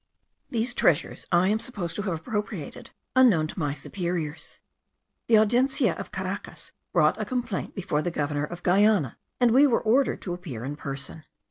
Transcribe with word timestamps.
These 0.49 0.73
treasures 0.73 1.27
I 1.31 1.49
am 1.49 1.59
supposed 1.59 1.95
to 1.97 2.01
have 2.01 2.15
appropriated 2.15 2.89
unknown 3.15 3.45
to 3.45 3.59
my 3.59 3.75
superiors. 3.75 4.57
The 5.27 5.35
Audencia 5.37 5.93
of 5.95 6.11
Caracas 6.11 6.71
brought 6.91 7.21
a 7.21 7.23
complaint 7.23 7.75
before 7.75 8.01
the 8.01 8.09
governor 8.09 8.45
of 8.45 8.63
Guiana, 8.63 9.19
and 9.39 9.51
we 9.51 9.67
were 9.67 9.81
ordered 9.83 10.19
to 10.23 10.33
appear 10.33 10.65
in 10.65 10.75
person. 10.75 11.23